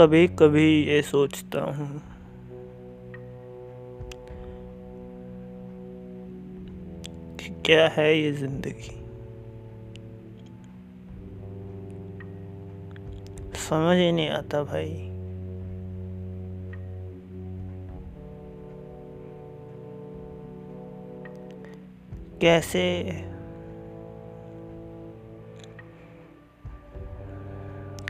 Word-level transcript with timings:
कभी 0.00 0.28
कभी 0.28 0.84
ये 0.84 1.02
सोचता 1.02 1.60
हूँ। 1.60 2.00
कि 7.36 7.62
क्या 7.64 7.88
है 7.88 8.18
ये 8.18 8.32
ज़िंदगी? 8.32 8.96
समझ 13.54 13.96
ही 13.96 14.12
नहीं 14.12 14.28
आता 14.28 14.62
भाई। 14.62 15.06
कैसे? 22.40 23.02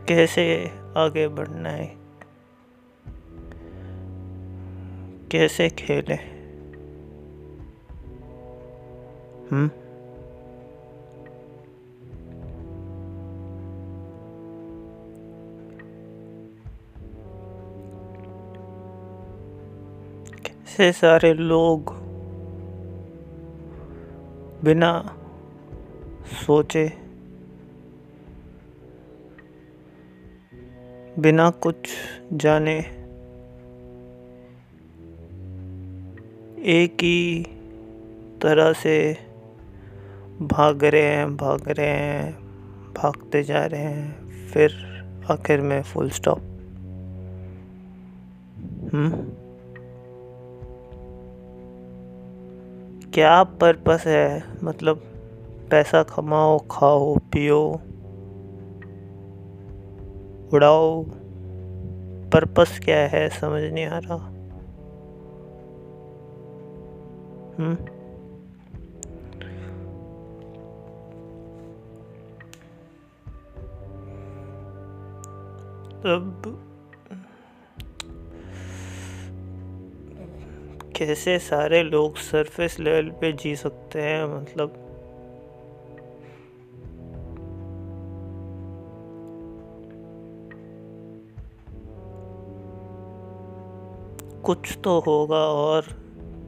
कैसे? 0.09 0.80
आगे 0.97 1.29
बढ़ना 1.29 1.71
है। 1.71 1.87
कैसे 5.31 5.69
खेले? 5.69 6.15
हम्म? 9.51 9.69
कैसे 20.45 20.93
सारे 20.93 21.35
लोग 21.35 21.81
बिना 24.65 25.03
सोचे 26.47 27.10
बिना 31.19 31.51
कुछ 31.51 31.75
जाने 32.33 32.79
एक 36.65 36.95
ही 36.95 37.43
तरह 38.43 38.73
से 38.73 39.17
भाग 40.43 40.85
रहे 40.85 41.03
हैं, 41.03 41.37
भाग 41.37 41.69
रहे 41.69 41.87
हैं, 41.87 42.33
भागते 42.93 43.43
जा 43.43 43.67
रहे 43.67 43.81
हैं। 43.81 44.27
फिर 44.49 44.73
आखिर 45.31 45.61
में 45.61 45.83
फुल 45.83 46.11
स्टॉप 46.11 46.39
हम्म? 48.95 49.11
क्या 53.11 53.43
पर्पस 53.43 54.05
है? 54.07 54.45
मतलब 54.65 54.97
पैसा 55.71 56.03
कमाओ, 56.03 56.59
खाओ, 56.71 57.17
पियो। 57.17 57.81
उड़ाओ। 60.53 61.05
पर्पस 62.33 62.81
क्या 62.85 63.09
है? 63.09 63.29
समझ 63.29 63.63
नहीं 63.63 63.87
आ 63.87 63.99
रहा। 63.99 64.15
हम्म। 67.59 67.75
तब 76.05 76.67
कैसे 80.97 81.39
सारे 81.39 81.83
लोग 81.83 82.17
सरफेस 82.17 82.81
लेवल 82.81 83.11
पे 83.11 83.33
जी 83.33 83.57
सकते 83.57 84.01
हैं? 84.01 84.25
मतलब 84.25 84.90
कुछ 94.51 94.79
तो 94.85 95.01
होगा 95.01 95.37
और 95.37 95.83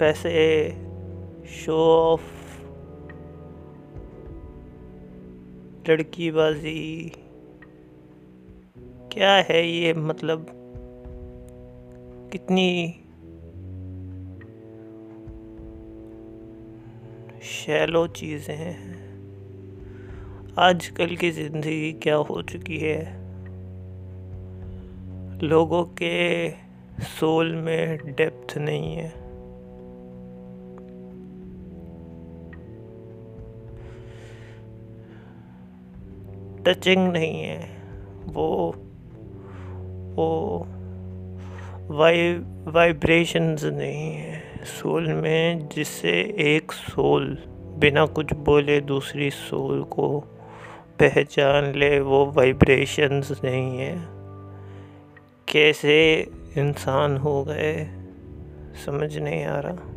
पैसे 0.00 0.70
शो 1.46 1.76
ऑफ़। 2.12 2.22
लड़कीबाजी। 5.88 7.12
क्या 9.12 9.34
है 9.34 9.68
ये 9.68 9.94
मतलब? 9.94 10.46
कितनी 12.32 12.94
शैलो 17.42 18.06
चीज़ें 18.06 18.56
हैं। 18.56 19.02
आजकल 20.58 21.16
की 21.16 21.30
ज़िंदगी 21.30 21.92
क्या 21.92 22.16
हो 22.16 22.42
चुकी 22.42 22.78
है? 22.78 23.22
लोगों 25.42 25.84
के 25.84 26.48
सोल 27.02 27.54
में 27.54 27.98
डेप्थ 28.06 28.58
नहीं 28.58 28.94
है। 28.94 29.22
टचिंग 36.62 37.12
नहीं 37.12 37.42
है। 37.42 37.82
वो 38.26 38.74
वो 40.16 40.58
वाइ, 41.96 42.32
वाइब्रेशंस 42.66 43.64
नहीं 43.64 44.12
है। 44.12 44.42
सोल 44.64 45.12
में 45.12 45.68
जिससे 45.68 46.20
एक 46.38 46.72
सोल 46.72 47.38
बिना 47.78 48.06
कुछ 48.06 48.32
बोले 48.32 48.80
दूसरी 48.80 49.30
सोल 49.30 49.82
को 49.82 50.20
पहचान 50.98 51.64
ले, 51.64 52.00
वो 52.00 52.26
वाइब्रेशंस 52.26 53.40
नहीं 53.44 53.78
है। 53.78 53.98
कैसे 55.48 56.26
इंसान 56.56 57.16
हो 57.16 57.44
गए, 57.44 57.84
समझ 58.84 59.16
नहीं 59.18 59.44
आ 59.44 59.60
रहा। 59.60 59.90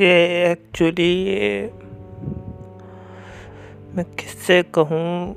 ये 0.00 0.52
एक्चुअली 0.52 1.12
ये 1.24 1.70
मैं 3.94 4.04
किससे 4.04 4.62
कहूँ, 4.62 5.36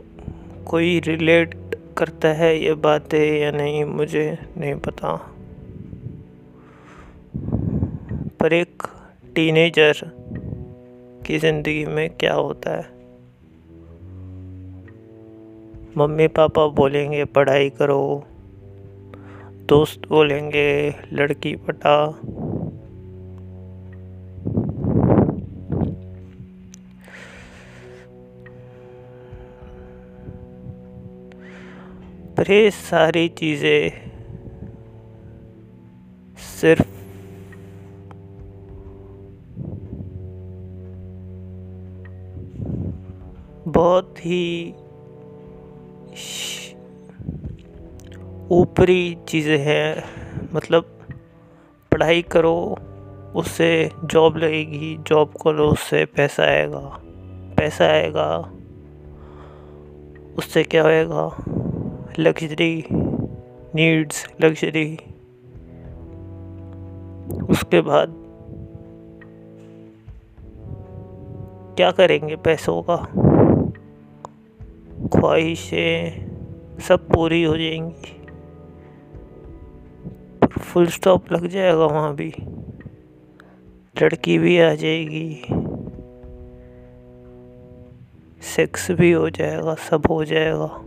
कोई 0.66 1.00
रिलेट 1.00 1.56
करता 1.98 2.28
है 2.28 2.56
ये 2.64 2.74
बातें 2.74 3.40
या 3.40 3.52
नहीं, 3.52 3.84
मुझे 3.86 4.38
नहीं 4.58 4.76
पता। 4.76 5.16
पर 8.40 8.54
एक 8.54 8.84
टीनेजर 9.36 10.17
की 11.28 11.38
ज़िंदगी 11.40 11.86
में 11.86 12.10
क्या 12.10 12.34
होता 12.34 12.76
है। 12.78 12.96
मम्मी 15.98 16.28
पापा 16.28 16.68
बोलेंगे, 16.68 17.24
पढ़ाई 17.26 17.70
करो। 17.70 18.24
दोस्त 19.66 20.08
बोलेंगे, 20.10 20.96
लड़की 21.14 21.56
पटा 21.56 21.96
पर 32.38 32.52
ये 32.52 32.70
सारी 32.72 33.28
चीज़ें 33.30 33.92
सिर्फ़ 36.38 36.97
बहुत 43.68 44.26
ही 44.26 44.74
ऊपरी 48.52 49.18
चीज़ें 49.28 49.58
हैं। 49.58 50.04
मतलब 50.54 50.84
पढ़ाई 51.92 52.22
करो, 52.22 52.78
उससे 53.36 53.92
जॉब 54.06 54.38
लगेगी, 54.38 54.98
जॉब 54.98 55.34
करो 55.44 55.68
उससे 55.68 56.06
पैसा 56.06 56.44
आएगा। 56.44 57.02
पैसा 57.58 57.86
आएगा, 57.86 58.38
उससे 60.38 60.64
क्या 60.64 60.84
होएगा? 60.84 61.30
लग्जरी 62.20 62.84
नीड्स 63.76 64.28
लग्जरी 64.42 64.98
उसके 67.50 67.82
बाद 67.82 68.14
क्या 71.78 71.92
करेंगे 71.92 72.36
पैसों 72.36 72.82
का? 72.82 72.96
ख्वाहिशें 75.08 76.28
सब 76.80 77.08
पूरी 77.08 77.44
हो 77.44 77.58
जाएँगी। 77.58 78.28
फुल 80.48 80.88
स्टॉप 80.88 81.32
लग 81.32 81.48
जाएगा 81.48 81.86
वहाँ 81.86 82.16
भी। 82.16 82.34
लड़की 84.02 84.38
भी 84.38 84.60
आ 84.60 84.74
जाएगी। 84.74 85.42
सेक्स 88.42 88.92
भी 88.92 89.12
हो 89.12 89.30
जाएगा, 89.30 89.76
सब 89.76 90.04
हो 90.10 90.26
जाएगा। 90.26 90.84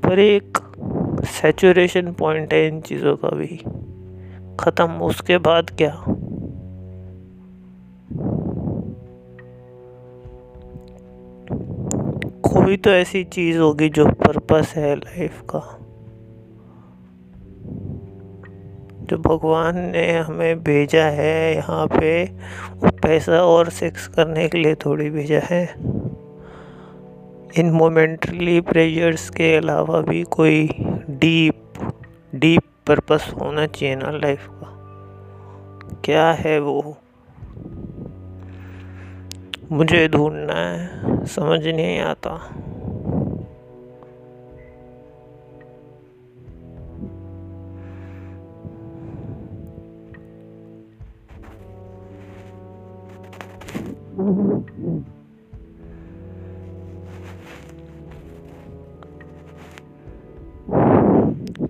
पर 0.00 0.18
एक 0.18 0.58
सेचुरेशन 1.24 2.12
पॉइंट 2.12 2.54
है 2.54 2.68
इन 2.68 2.80
चीज़ों 2.80 3.16
का 3.16 3.28
भी। 3.28 3.62
ख़त्म, 4.60 5.02
उसके 5.02 5.38
बाद 5.38 5.70
क्या? 5.70 6.04
कोई 12.68 12.76
तो 12.76 12.90
ऐसी 12.90 13.24
चीज़ 13.24 13.58
होगी 13.58 13.88
जो 13.88 14.06
पर्पस 14.06 14.74
है 14.76 14.96
लाइफ 14.96 15.40
का। 15.40 15.78
जो 19.04 19.18
भगवान 19.18 19.78
ने 19.78 20.18
हमें 20.18 20.62
भेजा 20.62 21.04
है, 21.04 21.54
यहाँ 21.54 21.86
पे 21.86 22.24
वो 22.74 22.90
पैसा 22.90 23.32
और 23.32 23.68
सेक्स 23.68 24.08
करने 24.08 24.48
के 24.48 24.58
लिए 24.58 24.74
थोड़ी 24.74 25.10
भेजा 25.10 25.40
है। 25.44 25.74
इन 27.58 27.70
मोमेंटली 27.70 28.60
प्रेजर्स 28.60 29.30
के 29.30 29.56
अलावा 29.56 30.00
भी 30.00 30.22
कोई 30.22 30.68
डीप 31.10 31.72
डीप 32.34 32.62
पर्पस 32.86 33.34
होना 33.40 33.66
चाहिए 33.66 33.94
ना 33.94 34.10
लाइफ 34.10 34.48
का। 34.48 34.68
क्या 36.04 36.32
है 36.32 36.58
वो? 36.58 36.96
मुझे 39.72 40.06
ढूंढना 40.08 40.54
है 40.54 41.24
समझ 41.26 41.66
नहीं 41.66 41.98
आता। 42.00 42.36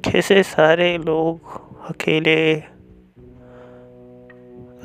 कैसे 0.04 0.42
सारे 0.42 0.96
लोग 0.98 1.38
अकेले 1.88 2.38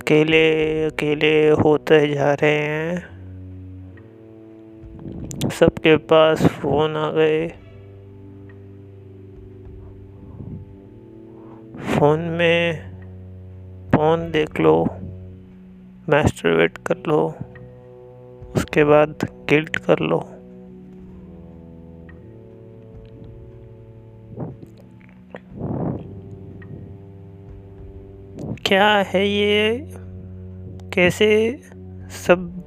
अकेले 0.04 0.48
अकेले 0.86 1.50
होते 1.50 2.08
जा 2.14 2.34
रहे 2.34 2.58
हैं। 2.60 2.96
सबके 5.50 5.96
पास 5.96 6.46
फ़ोन 6.46 6.98
आ 6.98 7.12
गए। 7.12 7.48
फ़ोन 11.94 12.20
में 12.20 12.92
फ़ोन 13.92 14.30
देख 14.32 14.60
लो 14.60 14.76
वेट 16.10 16.78
कर 16.78 16.98
लो, 17.08 17.22
उसके 18.56 18.84
बाद 18.84 19.28
गिल्ट 19.50 19.78
कर 19.78 20.00
लो। 20.00 20.33
क्या 28.65 29.04
है 29.07 29.27
ये? 29.27 29.89
कैसे 30.94 31.60
सब 32.25 32.63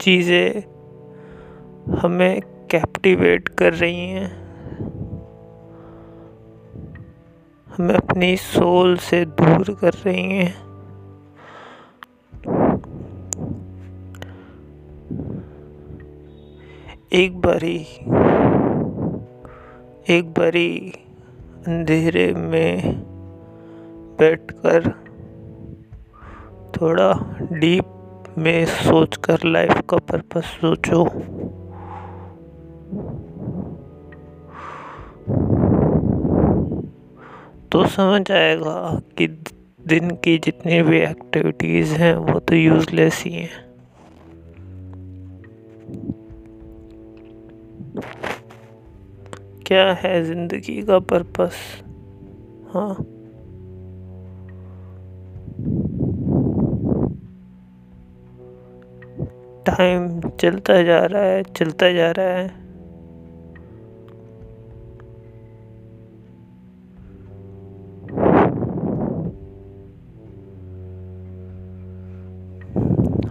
चीज़ें 0.00 0.60
हमें 1.96 2.40
कैप्टिवेट 2.70 3.48
कर 3.48 3.72
रही 3.72 4.08
हैं? 4.08 4.30
हमें 7.76 7.94
अपनी 7.94 8.36
सोल 8.36 8.96
से 8.96 9.24
दूर 9.24 9.74
कर 9.80 9.92
रही 9.92 10.22
हैं। 10.22 10.54
एक 17.12 17.38
बारी 17.38 17.78
एक 20.08 20.34
बारी 20.38 20.92
अंधेरे 21.66 22.34
में 22.34 23.02
बैठकर 24.18 25.07
थोड़ा 26.76 27.36
डीप 27.52 27.84
में 28.38 28.66
सोच 28.66 29.16
कर 29.16 29.38
लाइफ 29.44 29.82
का 29.90 29.96
पर्पस 29.96 30.44
सोचो। 30.44 31.04
तो 37.72 37.86
समझ 37.86 38.30
आएगा 38.32 39.00
कि 39.18 39.26
दिन 39.86 40.10
की 40.10 40.38
जितनी 40.38 40.82
भी 40.82 40.98
एक्टिविटीज़ 40.98 41.94
हैं, 41.94 42.16
वो 42.16 42.38
तो 42.38 42.54
यूज़लेस 42.54 43.22
ही 43.26 43.32
हैं। 43.32 43.68
क्या 49.66 49.92
है 49.92 50.24
ज़िंदगी 50.24 50.82
का 50.82 50.98
पर्पस? 50.98 51.54
हाँ। 52.74 53.17
टाइम 59.68 60.20
चलता 60.40 60.82
जा 60.82 60.98
रहा 61.04 61.22
है, 61.22 61.42
चलता 61.56 61.90
जा 61.92 62.10
रहा 62.10 62.26
है। 62.26 62.46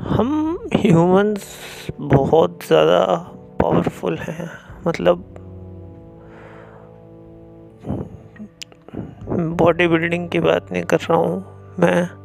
हम 0.09 0.29
ह्यूमंस 0.75 1.45
बहुत 2.01 2.59
ज़्यादा 2.67 2.99
पावरफुल 3.61 4.17
हैं 4.17 4.49
मतलब 4.87 5.23
बॉडी 9.57 9.87
बिल्डिंग 9.87 10.29
की 10.29 10.39
बात 10.39 10.71
नहीं 10.71 10.83
कर 10.83 10.99
रहा 10.99 11.17
हूँ 11.17 11.75
मैं। 11.79 12.16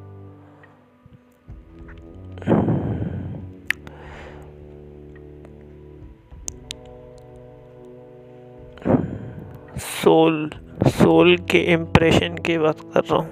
सोल 10.12 10.50
सोल 10.87 11.37
के 11.50 11.59
इम्प्रेशन 11.73 12.35
की 12.37 12.56
बात 12.59 12.81
कर 12.94 13.00
रहा 13.00 13.17
हूँ। 13.17 13.29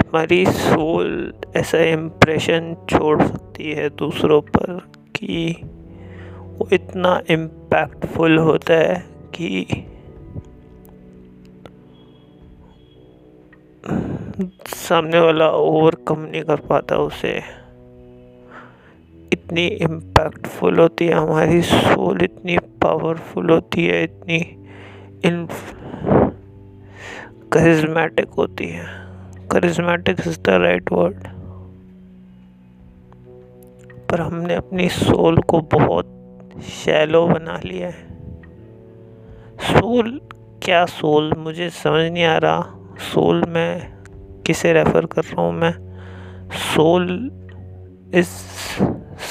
हमारी 0.00 0.44
सोल 0.46 1.32
ऐसा 1.56 1.78
इम्प्रेशन 1.78 2.74
छोड़ 2.90 3.22
सकती 3.22 3.72
है 3.72 3.88
दूसरों 3.90 4.40
पर 4.40 4.78
कि 5.16 5.60
वो 6.48 6.68
इतना 6.72 7.20
इम्पैक्टफुल 7.30 8.38
होता 8.38 8.74
है 8.74 8.96
कि 9.34 9.66
सामने 14.76 15.20
वाला 15.20 15.50
ओवरकम 15.50 16.20
नहीं 16.20 16.42
कर 16.42 16.66
पाता 16.66 16.96
उसे। 16.96 17.36
इतनी 19.32 19.66
इम्पैक्टफुल 19.66 20.78
होती 20.80 21.06
है, 21.06 21.14
हमारी 21.14 21.62
सोल 21.62 22.22
इतनी 22.22 22.58
पावरफुल 22.82 23.50
होती 23.50 23.86
है, 23.86 24.04
इतनी 24.04 24.44
इन 25.24 25.48
करिज्मेटिक 27.52 28.28
होती 28.28 28.66
है। 28.66 28.84
Charismatic 29.50 30.16
is 30.26 30.38
the 30.40 30.48
right 30.48 30.92
word 30.92 31.28
पर 34.10 34.20
हमने 34.20 34.54
अपनी 34.54 34.88
सोल 34.88 35.38
को 35.38 35.60
बहुत 35.60 36.06
शैलो 36.62 37.26
बना 37.26 37.60
लिया 37.64 37.86
है। 37.86 38.14
सोल 39.60 40.20
क्या 40.62 40.84
सोल 40.86 41.32
मुझे 41.38 41.70
समझ 41.70 42.12
नहीं 42.12 42.24
आ 42.24 42.36
रहा। 42.36 42.62
सोल 42.98 43.44
में 43.48 43.94
किसे 44.46 44.72
रेफ़र 44.72 45.06
कर 45.06 45.22
रहा 45.22 45.42
हूँ 45.42 45.52
मैं? 45.52 45.72
Soul 46.48 47.30
is 48.14 48.28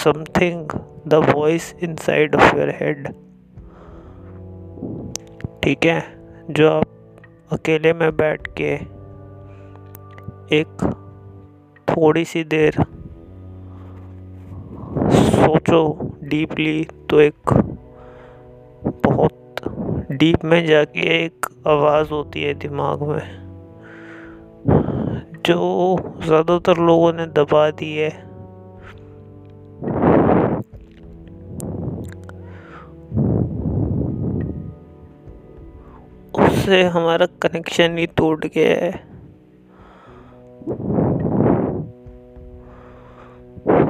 something 0.03 0.67
the 1.07 1.13
voice 1.13 1.75
inside 1.83 2.35
of 2.35 2.55
your 2.55 2.69
head 2.69 3.07
ठीक 5.63 5.85
है? 5.85 6.01
जो 6.49 6.69
आप 6.69 7.53
अकेले 7.53 7.93
में 7.93 8.15
बैठ 8.15 8.47
के 8.59 8.73
एक 10.57 10.83
थोड़ी 11.87 12.23
सी 12.25 12.43
देर 12.43 12.75
सोचो 15.11 15.81
डीपली 16.23 16.83
तो 17.09 17.19
एक 17.19 17.53
बहुत 19.05 19.61
डीप 20.11 20.43
में 20.45 20.65
जाके 20.65 21.07
एक 21.15 21.45
आवाज़ 21.67 22.09
होती 22.09 22.43
है 22.43 22.53
दिमाग 22.53 23.01
में, 23.03 23.23
जो 25.45 25.97
ज़्यादातर 26.25 26.77
लोगों 26.81 27.13
ने 27.13 27.25
दबा 27.33 27.69
दी 27.71 27.91
है। 27.95 28.09
उससे 36.63 36.83
हमारा 36.83 37.25
कनेक्शन 37.41 37.97
ही 37.97 38.05
टूट 38.17 38.45
गया 38.47 38.75
है। 38.75 38.91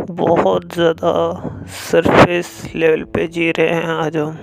बहुत 0.09 0.73
ज़्यादा 0.73 1.11
सरफेस 1.69 2.49
लेवल 2.75 3.03
पे 3.13 3.27
जी 3.27 3.49
रहे 3.51 3.67
हैं 3.67 3.83
आज 3.95 4.17
हम। 4.17 4.37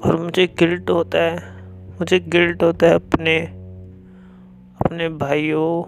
और 0.00 0.16
मुझे 0.16 0.46
गिल्ट 0.58 0.90
होता 0.90 1.22
है, 1.22 1.36
मुझे 2.00 2.18
गिल्ट 2.28 2.62
होता 2.62 2.86
है 2.86 2.94
अपने 2.94 3.38
अपने 4.80 5.08
भाइयों, 5.18 5.82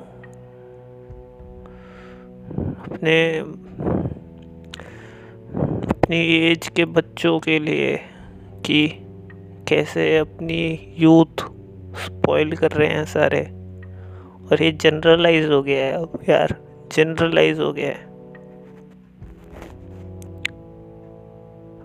अपने 2.84 3.16
अपनी 6.06 6.18
एज 6.40 6.66
के 6.68 6.84
बच्चों 6.86 7.38
के 7.40 7.58
लिए 7.58 7.96
कि 8.64 8.86
कैसे 9.68 10.16
अपनी 10.16 10.58
यूथ 10.98 11.42
स्पॉइल 11.96 12.56
कर 12.56 12.70
रहे 12.70 12.88
हैं 12.88 13.04
सारे। 13.04 13.40
और 14.46 14.62
ये 14.62 14.70
जनरलाइज 14.72 15.48
हो 15.50 15.62
गया 15.62 15.84
है 15.84 15.92
अब 15.92 16.18
यार, 16.28 16.54
जनरलाइज 16.92 17.60
हो 17.60 17.72
गया 17.72 17.88
है। 17.88 18.04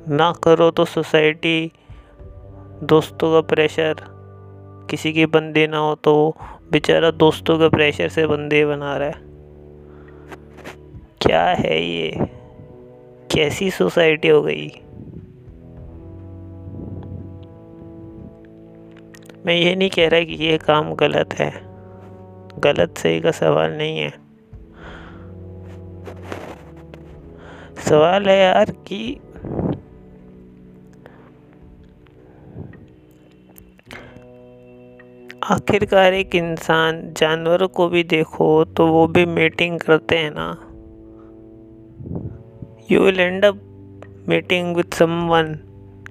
ना 0.07 0.31
करो 0.43 0.69
तो 0.71 0.85
सोसाइटी 0.85 1.71
दोस्तों 2.83 3.31
का 3.33 3.41
प्रेशर, 3.47 4.03
किसी 4.89 5.13
की 5.13 5.25
बंदी 5.27 5.65
ना 5.67 5.77
हो 5.77 5.95
तो 5.95 6.13
बेचारा 6.71 7.11
दोस्तों 7.17 7.57
के 7.59 7.69
प्रेशर 7.69 8.09
से 8.09 8.27
बंदे 8.27 8.63
बना 8.65 8.95
रहा 8.97 9.07
है। 9.07 9.15
क्या 11.21 11.43
है 11.45 11.81
ये? 11.81 12.40
कैसी 13.35 13.71
सोसाइटी 13.71 14.27
हो 14.27 14.41
गई? 14.41 14.67
मैं 19.45 19.53
ये 19.53 19.75
नहीं 19.75 19.89
कह 19.89 20.07
रहा 20.09 20.21
कि 20.21 20.33
ये 20.33 20.57
काम 20.57 20.93
गलत 20.93 21.33
है। 21.33 21.51
गलत 22.59 22.97
सही 22.97 23.21
का 23.21 23.31
सवाल 23.31 23.71
नहीं 23.71 23.99
है। 23.99 24.09
सवाल 27.89 28.25
है 28.25 28.37
यार 28.39 28.71
कि 28.71 29.19
आखिरकार 35.43 36.13
एक 36.13 36.35
इंसान 36.35 37.13
जानवरों 37.17 37.67
को 37.67 37.87
भी 37.89 38.03
देखो 38.03 38.65
तो 38.65 38.87
वो 38.87 39.07
भी 39.07 39.25
मीटिंग 39.25 39.79
करते 39.79 40.17
हैं 40.17 40.31
ना। 40.31 40.70
You 42.91 43.01
will 43.01 43.19
end 43.19 43.45
up 43.45 43.59
meeting 44.29 44.75
with 44.75 44.93
someone 44.93 45.53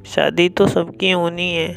शादी 0.06 0.48
तो 0.48 0.66
सबकी 0.66 1.10
होनी 1.10 1.48
है। 1.54 1.72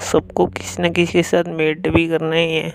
सबको 0.00 0.46
किसी 0.46 0.82
न 0.82 0.92
किसी 0.92 1.12
के 1.12 1.22
साथ 1.22 1.44
मेट 1.48 1.88
भी 1.88 2.06
करना 2.08 2.36
ही 2.36 2.54
है। 2.54 2.70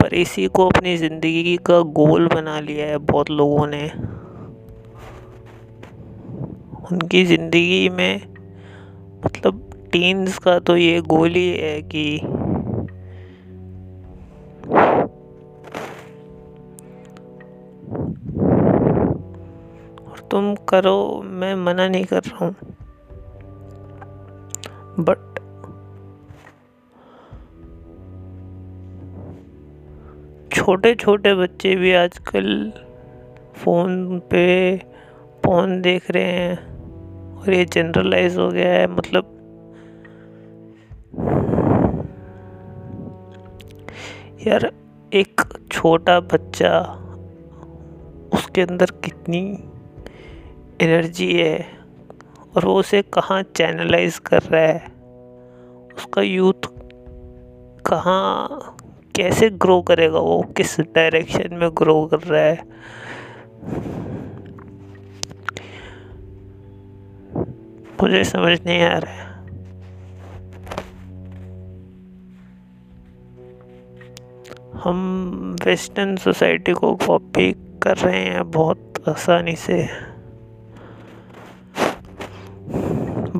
पर 0.00 0.14
इसी 0.14 0.46
को 0.46 0.66
अपनी 0.68 0.96
ज़िंदगी 0.96 1.56
का 1.66 1.80
गोल 1.98 2.28
बना 2.28 2.58
लिया 2.60 2.86
है 2.86 2.98
बहुत 2.98 3.30
लोगों 3.30 3.66
ने। 3.66 3.82
उनकी 6.92 7.24
ज़िंदगी 7.24 7.88
में 7.88 8.20
मतलब 9.26 9.70
टीन्स 9.92 10.38
का 10.38 10.58
तो 10.58 10.76
ये 10.76 11.00
गोल 11.00 11.30
ही 11.30 11.48
है 11.48 11.80
कि 11.82 12.20
तुम 20.30 20.54
करो, 20.68 21.22
मैं 21.24 21.54
मना 21.54 21.88
नहीं 21.88 22.04
कर 22.04 22.22
रहा 22.22 22.44
हूँ। 22.44 22.54
बट 25.00 25.18
छोटे 30.52 30.94
छोटे 30.94 31.34
बच्चे 31.34 31.74
भी 31.76 31.92
आजकल 31.92 32.72
फ़ोन 33.54 34.18
पे 34.30 34.76
फ़ोन 35.44 35.80
देख 35.82 36.10
रहे 36.10 36.24
हैं 36.24 37.36
और 37.36 37.52
ये 37.54 37.64
जनरलाइज 37.64 38.36
हो 38.38 38.48
गया 38.48 38.68
है 38.68 38.86
मतलब 38.86 39.36
यार 44.46 44.70
एक 45.12 45.40
छोटा 45.72 46.20
बच्चा 46.20 46.72
उसके 48.34 48.62
अंदर 48.62 48.90
कितनी 49.04 49.42
एनर्जी 50.80 51.40
है 51.40 51.66
और 52.56 52.64
वो 52.64 52.74
उसे 52.74 53.02
कहाँ 53.02 53.42
चैनलाइज 53.42 54.18
कर 54.18 54.42
रहा 54.42 54.60
है? 54.60 54.86
उसका 55.96 56.22
यूथ 56.22 56.68
कहाँ, 57.86 58.76
कैसे 59.16 59.50
ग्रो 59.50 59.82
करेगा 59.82 60.18
वो? 60.18 60.42
किस 60.42 60.80
डायरेक्शन 60.80 61.54
में 61.54 61.70
ग्रो 61.74 62.06
कर 62.06 62.18
रहा 62.18 62.42
है? 62.42 62.62
मुझे 68.02 68.24
समझ 68.24 68.58
नहीं 68.66 68.82
आ 68.82 68.98
रहा 68.98 69.12
है। 69.12 69.30
हम 74.84 75.56
वेस्टर्न 75.64 76.16
सोसाइटी 76.16 76.72
को 76.72 76.96
कॉपी 76.96 77.52
कर 77.82 77.96
रहे 77.96 78.20
हैं 78.20 78.50
बहुत 78.50 79.04
आसानी 79.08 79.56
से। 79.56 80.09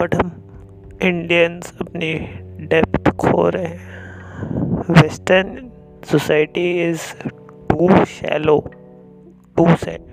बट 0.00 0.14
हम 0.14 0.28
इंडियंस 1.02 1.72
अपनी 1.80 2.12
डेप्थ 2.66 3.10
खो 3.10 3.48
रहे 3.48 3.64
हैं। 3.64 3.80
Western 4.90 5.70
society 6.10 6.90
is 6.90 7.02
too 7.70 8.04
shallow 8.04 8.58
to 9.56 9.66
set 9.76 10.06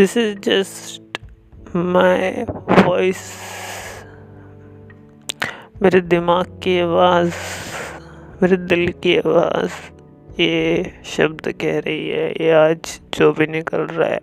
This 0.00 0.16
is 0.16 0.36
just 0.36 1.00
my 1.74 2.46
voice. 2.84 3.24
मेरे 5.82 6.00
दिमाग 6.00 6.46
की 6.62 6.78
आवाज़, 6.80 7.32
मेरे 8.42 8.56
दिल 8.56 8.92
की 9.02 9.16
आवाज़, 9.18 9.72
ये 10.40 10.92
शब्द 11.04 11.52
कह 11.52 11.78
रही 11.78 12.08
है, 12.08 12.30
ये 12.30 12.50
आज 12.50 13.00
जो 13.14 13.32
भी 13.32 13.46
निकल 13.46 13.78
रहा 13.78 14.08
है, 14.08 14.20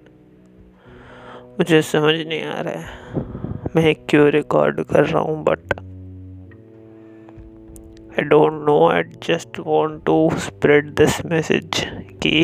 मुझे 1.60 1.81
समझ 1.81 2.15
नहीं 2.15 2.43
आ 2.43 2.62
रहा 2.62 2.74
है। 2.74 2.86
मैं 3.75 3.96
क्यों 3.96 4.27
रिकॉर्ड 4.29 4.81
कर 4.81 5.05
रहा 5.05 5.22
हूँ 5.22 5.43
but 5.43 5.74
I 8.12 8.25
don't 8.25 8.65
know 8.65 8.89
I 8.89 9.03
just 9.03 9.60
want 9.60 10.05
to 10.05 10.29
spread 10.38 10.89
this 10.89 11.25
message 11.25 11.86
कि 12.25 12.43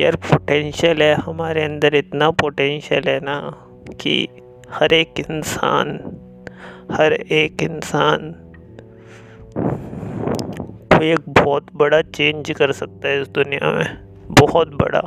यार 0.00 0.16
पोटेंशियल 0.16 1.02
है, 1.02 1.14
हमारे 1.14 1.62
अंदर 1.62 1.94
इतना 1.94 2.30
पोटेंशियल 2.30 3.08
है 3.08 3.20
ना 3.20 3.38
कि 4.00 4.28
हर 4.70 4.92
एक 4.92 5.14
इंसान, 5.20 5.88
हर 6.92 7.12
एक 7.12 7.62
इंसान 7.62 8.34
कोई 10.92 11.10
एक 11.12 11.20
बहुत 11.28 11.66
बड़ा 11.74 12.02
चेंज 12.02 12.50
कर 12.50 12.72
सकता 12.72 13.08
है 13.08 13.22
इस 13.22 13.28
दुनिया 13.28 13.70
में, 13.72 13.98
बहुत 14.30 14.68
बड़ा। 14.68 15.02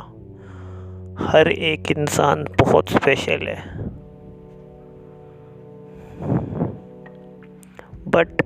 हर 1.26 1.48
एक 1.48 1.90
इंसान 1.90 2.44
बहुत 2.60 2.88
स्पेशल 2.88 3.46
है। 3.48 3.78
बट 8.08 8.42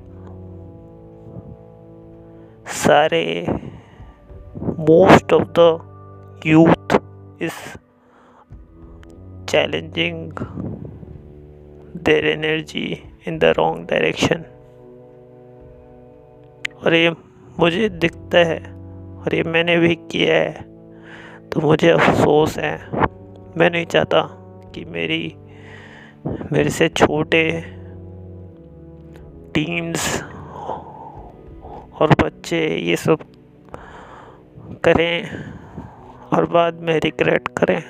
सारे 2.66 3.46
most 4.78 5.32
of 5.32 5.48
the 5.58 5.92
youth 6.46 6.98
is 7.42 7.78
challenging 9.46 10.32
their 11.96 12.24
energy 12.24 12.96
in 13.28 13.38
the 13.38 13.54
wrong 13.54 13.76
direction. 13.76 14.42
और 16.84 16.94
ये 16.94 17.10
मुझे 17.58 17.88
दिखता 17.88 18.38
है 18.38 18.58
और 19.16 19.34
ये 19.34 19.42
मैंने 19.42 19.78
भी 19.78 19.94
किया 19.94 20.34
है। 20.34 20.52
तो 21.48 21.60
मुझे 21.60 21.90
अफसोस 21.90 22.58
है। 22.58 22.90
मैं 23.56 23.70
नहीं 23.70 23.86
चाहता 23.86 24.22
कि 24.74 24.84
मेरी, 24.84 25.34
मेरे 26.26 26.70
से 26.70 26.88
छोटे 26.88 27.60
टीम्स 29.54 30.22
और 32.00 32.14
बच्चे 32.22 32.76
ये 32.76 32.96
सब 32.96 33.18
करें। 34.84 35.30
और 36.32 36.46
बाद 36.46 36.80
में 36.80 37.00
रिग्रेट 37.00 37.48
करें। 37.48 37.82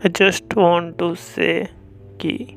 I 0.00 0.08
just 0.08 0.54
want 0.56 0.96
to 0.98 1.08
say 1.22 1.66
कि 2.20 2.56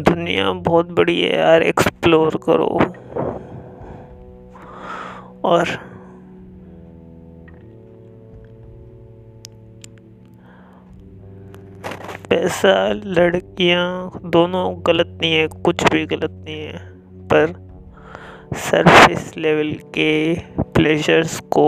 दुनिया 0.00 0.52
बहुत 0.52 0.90
बड़ी 0.92 1.20
है 1.22 1.38
यार 1.38 1.62
एक्सप्लोर 1.62 2.40
करो। 2.44 2.68
और 5.44 5.68
पैसा, 12.30 12.72
लड़कियाँ, 12.92 14.20
दोनों 14.24 14.64
गलत 14.86 15.18
नहीं 15.22 15.32
है, 15.34 15.46
कुछ 15.48 15.84
भी 15.84 16.04
गलत 16.06 16.30
नहीं 16.30 16.60
है, 16.60 16.78
पर 17.26 17.52
सरफेस 18.56 19.32
लेवल 19.36 19.72
के 19.94 20.34
प्लेजर्स 20.72 21.40
को 21.56 21.66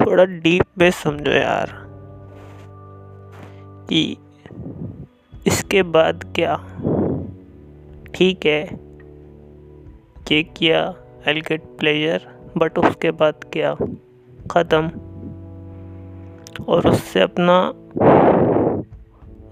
थोड़ा 0.00 0.24
डीप 0.24 0.64
में 0.78 0.90
समझो 0.90 1.32
यार, 1.32 1.72
कि 3.90 4.16
इसके 5.46 5.82
बाद 5.82 6.24
क्या? 6.34 6.56
ठीक 8.14 8.46
है, 8.46 8.62
ये 10.32 10.42
किया 10.56 10.84
आई 11.28 11.40
गेट 11.40 11.62
प्लेजर 11.78 12.28
बट 12.56 12.78
उसके 12.78 13.10
बाद 13.10 13.44
क्या? 13.52 13.74
ख़त्म। 14.50 15.05
और 16.60 16.88
उससे 16.88 17.20
अपना 17.20 17.72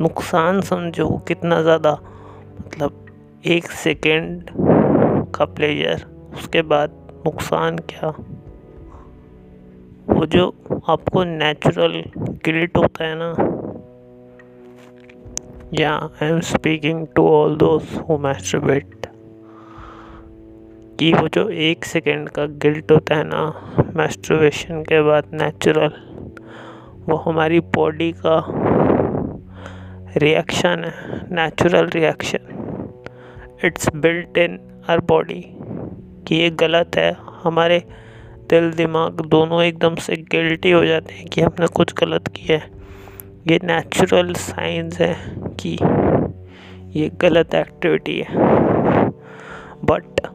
नुकसान 0.00 0.60
समझो 0.60 1.08
कितना 1.28 1.60
ज़्यादा। 1.62 1.92
मतलब 2.58 3.40
एक 3.46 3.70
सेकेंड 3.72 4.50
का 5.34 5.44
प्लेजर 5.46 6.04
उसके 6.34 6.62
बाद 6.64 6.90
नुकसान 7.26 7.78
क्या? 7.90 8.08
वो 10.08 10.26
जो 10.26 10.46
आपको 10.88 11.24
नेचुरल 11.24 12.02
गिल्ट 12.44 12.76
होता 12.76 13.04
है 13.04 13.14
ना। 13.18 13.30
या 15.74 15.94
I 15.94 16.28
am 16.28 16.40
speaking 16.40 17.06
to 17.16 17.28
all 17.28 17.56
those 17.56 17.94
who 18.08 18.18
masturbate 18.18 19.06
कि 20.98 21.12
वो 21.12 21.28
जो 21.28 21.48
एक 21.48 21.84
सेकेंड 21.84 22.28
का 22.28 22.44
गिल्ट 22.62 22.92
होता 22.92 23.14
है 23.14 23.24
ना 23.26 23.42
मैस्टरबेशन 23.96 24.82
के 24.82 25.00
बाद 25.02 25.30
नेचुरल 25.34 25.92
वो 27.08 27.16
हमारी 27.16 27.60
बॉडी 27.60 28.12
का 28.12 28.44
रिएक्शन 30.16 30.84
है 30.84 31.20
natural 31.32 31.86
reaction 31.86 33.58
it's 33.64 33.94
built 33.96 34.38
in 34.38 34.58
our 34.90 35.00
body 35.00 35.44
कि 36.28 36.36
ये 36.36 36.50
गलत 36.50 36.96
है। 36.96 37.16
हमारे 37.42 37.78
दिल, 38.50 38.72
दिमाग 38.72 39.20
दोनों 39.20 39.62
एकदम 39.62 39.94
से 39.94 40.16
गिल्टी 40.16 40.70
हो 40.70 40.84
जाते 40.84 41.14
हैं 41.14 41.26
कि 41.26 41.40
हमने 41.40 41.66
कुछ 41.66 41.94
गलत 41.94 42.28
किया 42.28 42.58
है। 42.58 42.70
ये 43.50 43.58
नेचुरल 43.64 44.32
साइंस 44.34 45.00
है 45.00 45.16
कि 45.60 45.78
ये 47.00 47.10
गलत 47.20 47.54
एक्टिविटी 47.54 48.18
है। 48.20 48.34
बट 49.84 50.26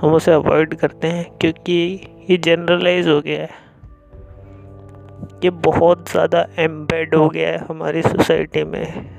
हम 0.00 0.12
उसे 0.12 0.32
अवॉइड 0.32 0.74
करते 0.74 1.08
हैं 1.08 1.30
क्योंकि 1.40 2.00
ये 2.30 2.36
जनरलाइज 2.36 3.08
हो 3.08 3.20
गया 3.20 3.40
है। 3.40 3.65
ये 5.44 5.50
बहुत 5.50 6.10
ज़्यादा 6.10 6.46
एम्बेड 6.58 7.14
हो 7.14 7.28
गया 7.28 7.48
है 7.48 7.58
हमारी 7.68 8.02
सोसाइटी 8.02 8.64
में। 8.64 9.16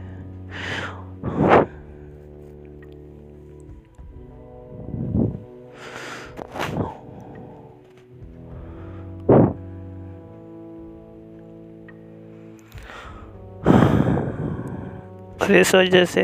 इस 15.60 15.74
वजह 15.76 16.06
से 16.06 16.24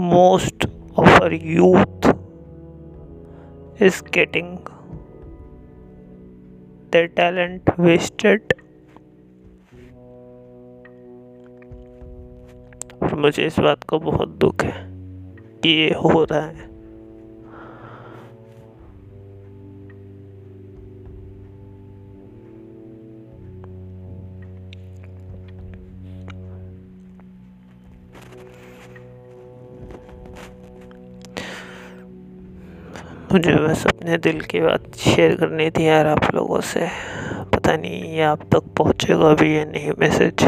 most 0.00 0.66
of 0.98 1.22
our 1.24 1.32
youth 1.32 2.12
is 3.82 4.02
getting 4.14 4.56
their 6.92 7.08
talent 7.16 7.70
wasted 7.80 8.52
मुझे 13.18 13.46
इस 13.46 13.58
बात 13.60 13.84
का 13.84 13.98
बहुत 13.98 14.28
दुख 14.40 14.62
है 14.64 14.72
कि 15.62 15.68
ये 15.68 15.88
हो 15.94 16.24
रहा 16.24 16.40
है। 16.40 16.66
मुझे 33.32 33.54
बस 33.54 33.86
अपने 33.86 34.16
दिल 34.16 34.40
की 34.40 34.60
बात 34.60 34.94
शेयर 34.96 35.34
करनी 35.36 35.70
थी 35.70 35.86
यार 35.86 36.06
आप 36.06 36.34
लोगों 36.34 36.60
से। 36.60 36.88
पता 37.54 37.76
नहीं 37.76 38.02
ये 38.14 38.22
आप 38.22 38.48
तक 38.52 38.72
पहुंचेगा 38.78 39.34
भी 39.34 39.56
या 39.58 39.64
नहीं 39.64 39.92
मैसेज। 39.98 40.44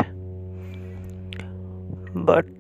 बट 2.17 2.60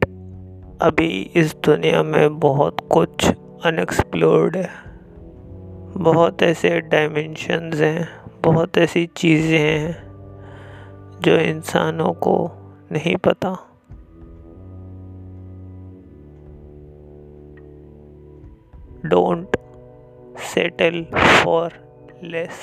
अभी 0.83 1.33
इस 1.35 1.55
दुनिया 1.55 2.03
में 2.03 2.39
बहुत 2.41 2.77
कुछ 2.93 3.25
अनएक्सप्लोर्ड 3.65 4.57
है। 4.57 4.71
बहुत 5.97 6.43
ऐसे 6.43 6.81
डायमेंशंस 6.81 7.75
हैं, 7.75 8.09
बहुत 8.45 8.79
ऐसी 8.79 9.07
चीज़ें 9.07 9.59
हैं 9.59 9.93
जो 11.21 11.37
इंसानों 11.37 12.13
को 12.13 12.51
नहीं 12.93 13.17
पता। 13.17 13.53
Don't 19.07 19.57
settle 20.39 21.05
for 21.45 21.71
less. 22.25 22.57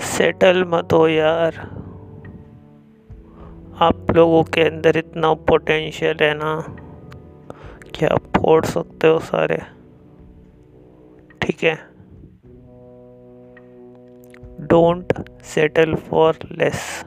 Settle 0.00 0.64
मत 0.64 0.92
हो 0.92 1.08
यार। 1.08 1.77
लोगों 4.18 4.44
के 4.44 4.60
अंदर 4.60 4.96
इतना 4.96 5.34
पोटेंशियल 5.34 6.16
है 6.22 6.34
ना। 6.34 6.64
कि 7.94 8.06
आप 8.06 8.18
फोड़ 8.18 8.64
सकते 8.64 9.06
हो 9.06 9.18
सारे? 9.18 9.58
ठीक 11.42 11.64
है। 11.64 11.74
डोंट 14.66 15.28
सेटल 15.42 15.94
फॉर 15.94 16.38
लेस 16.52 17.04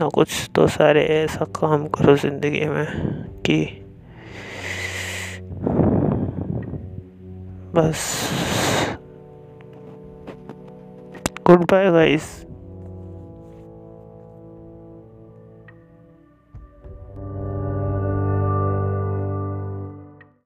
ना 0.00 0.08
कुछ 0.14 0.50
तो 0.54 0.66
सारे 0.68 1.04
ऐसा 1.14 1.44
काम 1.56 1.86
करो 1.88 2.16
ज़िंदगी 2.16 2.64
में 2.64 2.86
कि 3.46 3.58
बस। 7.74 8.02
Good 11.46 11.64
bye 11.70 11.90
guys 11.90 12.24